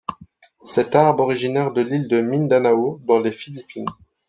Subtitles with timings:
[0.63, 3.85] Cet arbre originaire de l'île de Mindanao dans les Philippines.